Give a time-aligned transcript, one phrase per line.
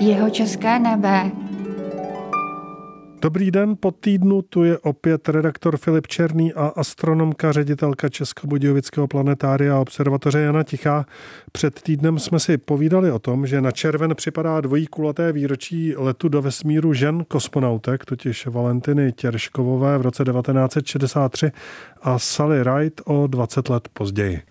[0.00, 1.30] Jeho české nebe.
[3.22, 9.76] Dobrý den, po týdnu tu je opět redaktor Filip Černý a astronomka, ředitelka Českobudějovického planetária
[9.76, 11.06] a observatoře Jana Tichá.
[11.52, 16.28] Před týdnem jsme si povídali o tom, že na červen připadá dvojí kulaté výročí letu
[16.28, 21.52] do vesmíru žen kosmonautek, totiž Valentiny Těrškovové v roce 1963
[22.02, 24.42] a Sally Wright o 20 let později.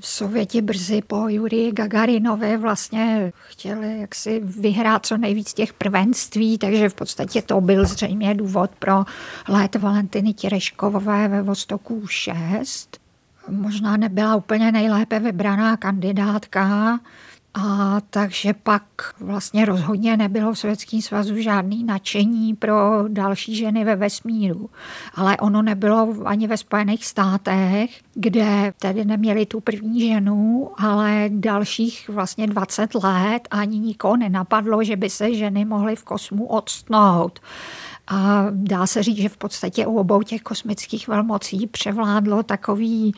[0.00, 6.94] Sověti brzy po Jurii Gagarinovi vlastně chtěli jaksi vyhrát co nejvíc těch prvenství, takže v
[6.94, 9.04] podstatě to byl zřejmě důvod pro
[9.48, 13.00] let Valentiny Těreškovové ve Vostoku 6.
[13.48, 17.00] Možná nebyla úplně nejlépe vybraná kandidátka,
[17.54, 18.82] a takže pak
[19.20, 24.70] vlastně rozhodně nebylo v Sovětském svazu žádný nadšení pro další ženy ve vesmíru.
[25.14, 32.08] Ale ono nebylo ani ve Spojených státech, kde tedy neměli tu první ženu, ale dalších
[32.08, 37.40] vlastně 20 let ani nikoho nenapadlo, že by se ženy mohly v kosmu odstnout.
[38.08, 43.14] A dá se říct, že v podstatě u obou těch kosmických velmocí převládlo takový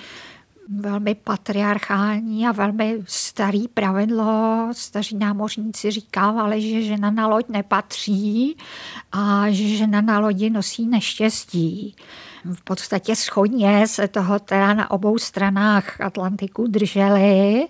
[0.69, 4.69] velmi patriarchální a velmi starý pravidlo.
[4.73, 8.57] Staří námořníci říkávali, že žena na loď nepatří
[9.13, 11.97] a že žena na lodi nosí neštěstí.
[12.45, 17.69] V podstatě schodně se toho teda na obou stranách Atlantiku drželi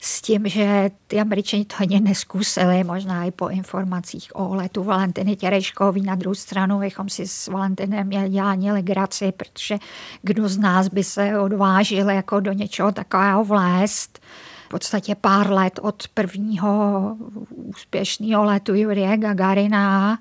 [0.00, 5.36] s tím, že ty američani to ani neskusili, možná i po informacích o letu Valentiny
[5.36, 6.02] Těreškový.
[6.02, 9.78] Na druhou stranu bychom si s Valentinem měli legraci, protože
[10.22, 14.18] kdo z nás by se odvážil jako do něčeho takového vlézt.
[14.66, 17.16] V podstatě pár let od prvního
[17.50, 20.18] úspěšného letu Jurie Gagarina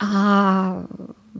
[0.00, 0.74] a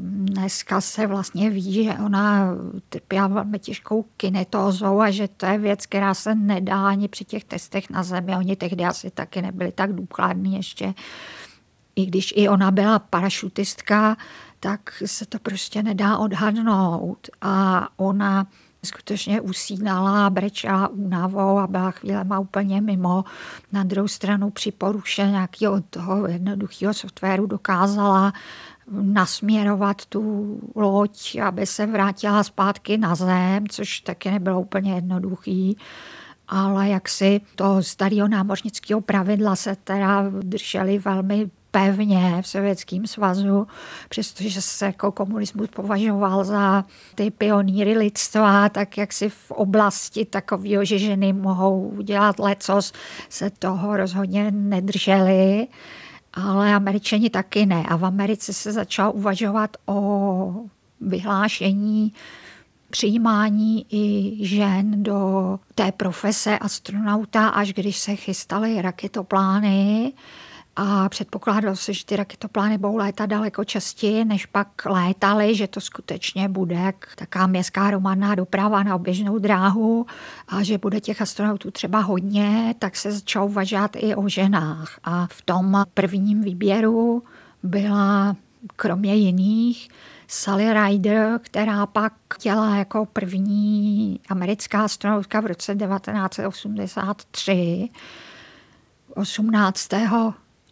[0.01, 2.49] dneska se vlastně ví, že ona
[2.89, 7.45] trpěla velmi těžkou kinetózou a že to je věc, která se nedá ani při těch
[7.45, 8.37] testech na zemi.
[8.37, 10.95] Oni tehdy asi taky nebyli tak důkladní ještě.
[11.97, 14.17] I když i ona byla parašutistka,
[14.61, 17.29] tak se to prostě nedá odhadnout.
[17.41, 18.47] A ona
[18.85, 23.25] skutečně usínala, brečela únavou a byla chvílema úplně mimo.
[23.73, 28.33] Na druhou stranu při poruše nějakého toho jednoduchého softwaru dokázala
[28.91, 35.77] nasměrovat tu loď, aby se vrátila zpátky na zem, což taky nebylo úplně jednoduchý.
[36.49, 43.67] Ale jak si to starého námořnického pravidla se teda drželi velmi pevně v Sovětském svazu,
[44.09, 46.85] přestože se jako komunismus považoval za
[47.15, 52.93] ty pionýry lidstva, tak jak si v oblasti takového, že ženy mohou udělat lecos,
[53.29, 55.67] se toho rozhodně nedrželi
[56.45, 57.85] ale američani taky ne.
[57.89, 60.55] A v Americe se začalo uvažovat o
[61.01, 62.13] vyhlášení
[62.91, 70.13] přijímání i žen do té profese astronauta, až když se chystaly raketoplány
[70.81, 75.81] a předpokládalo se, že ty raketoplány budou létat daleko častěji, než pak létaly, že to
[75.81, 80.07] skutečně bude taká městská hromadná doprava na oběžnou dráhu
[80.49, 84.99] a že bude těch astronautů třeba hodně, tak se začalo uvažovat i o ženách.
[85.05, 87.23] A v tom prvním výběru
[87.63, 88.37] byla
[88.77, 89.89] kromě jiných
[90.29, 97.89] Sally Ryder, která pak chtěla jako první americká astronautka v roce 1983
[99.15, 99.89] 18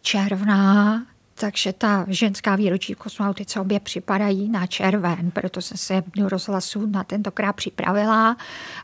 [0.07, 1.03] června,
[1.35, 6.85] takže ta ženská výročí v kosmonautice obě připadají na červen, proto jsem se do rozhlasu
[6.85, 8.37] na tentokrát připravila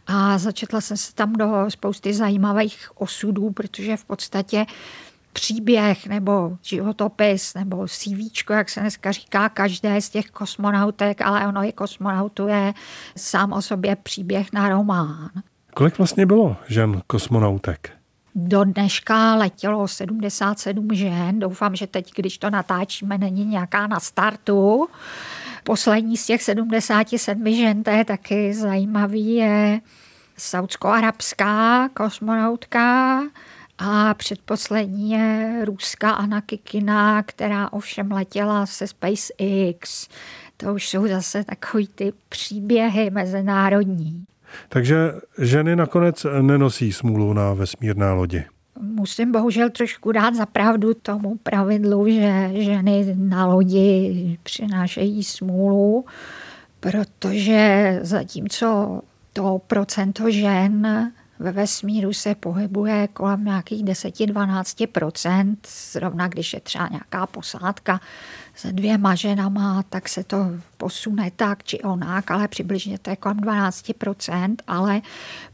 [0.07, 4.66] a začetla jsem se tam do spousty zajímavých osudů, protože v podstatě
[5.33, 11.63] příběh nebo životopis nebo CV, jak se dneska říká, každé z těch kosmonautek, ale ono
[11.63, 12.73] i kosmonautu je
[13.17, 15.29] sám o sobě příběh na román.
[15.73, 18.03] Kolik vlastně bylo žen kosmonautek?
[18.35, 21.39] Do dneška letělo 77 žen.
[21.39, 24.88] Doufám, že teď, když to natáčíme, není nějaká na startu.
[25.63, 29.81] Poslední z těch 77 žen, to je taky zajímavý, je
[30.38, 33.19] saudsko-arabská kosmonautka
[33.77, 40.07] a předposlední je ruská Anna Kikina, která ovšem letěla se SpaceX.
[40.57, 44.25] To už jsou zase takový ty příběhy mezinárodní.
[44.69, 48.45] Takže ženy nakonec nenosí smůlu na vesmírné lodi.
[48.79, 56.05] Musím bohužel trošku dát za pravdu tomu pravidlu, že ženy na lodi přinášejí smůlu,
[56.79, 59.01] protože zatímco
[59.33, 65.56] to procento žen ve vesmíru se pohybuje kolem nějakých 10-12%,
[65.91, 68.01] zrovna když je třeba nějaká posádka
[68.56, 70.38] se dvěma ženama, tak se to
[70.77, 75.01] posune tak či onak, ale přibližně to je kolem 12%, ale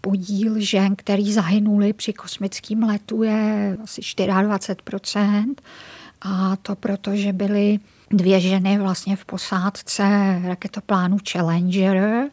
[0.02, 5.56] podíl žen, který zahynuli při kosmickém letu je asi 24%.
[6.22, 7.80] A to proto, že byly
[8.10, 10.04] dvě ženy vlastně v posádce
[10.46, 12.30] raketoplánu Challenger.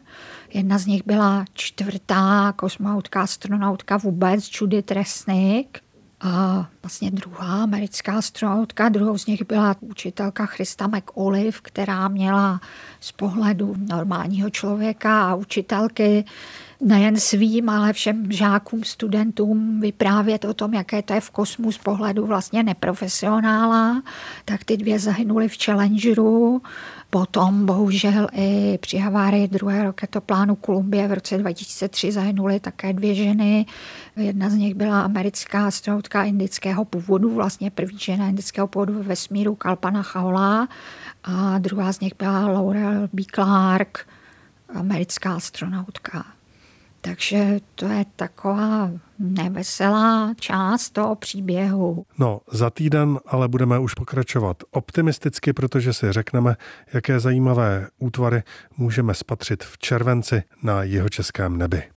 [0.53, 5.77] Jedna z nich byla čtvrtá kosmonautka, astronautka vůbec, Judith Resnick.
[6.21, 12.61] A vlastně druhá americká astronautka, druhou z nich byla učitelka Christa McOlive, která měla
[12.99, 16.25] z pohledu normálního člověka a učitelky
[16.81, 21.77] nejen svým, ale všem žákům, studentům vyprávět o tom, jaké to je v kosmu z
[21.77, 24.01] pohledu vlastně neprofesionála,
[24.45, 26.61] tak ty dvě zahynuly v Challengeru.
[27.09, 33.65] Potom bohužel i při havárii druhého raketoplánu Columbia v roce 2003 zahynuly také dvě ženy.
[34.15, 39.55] Jedna z nich byla americká astronautka indického původu, vlastně první žena indického původu ve vesmíru
[39.55, 40.67] Kalpana Chaula
[41.23, 43.23] a druhá z nich byla Laurel B.
[43.35, 44.07] Clark,
[44.73, 46.36] americká astronautka.
[47.01, 52.05] Takže to je taková neveselá část toho příběhu.
[52.17, 56.55] No, za týden ale budeme už pokračovat optimisticky, protože si řekneme,
[56.93, 58.43] jaké zajímavé útvary
[58.77, 61.83] můžeme spatřit v červenci na jeho českém nebi.